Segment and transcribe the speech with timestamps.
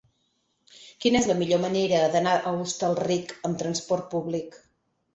[1.05, 4.63] Quina és la millor manera d'anar a Hostalric amb trasport públic?